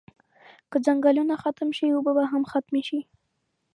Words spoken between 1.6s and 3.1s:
شی اوبه به هم ختمی شی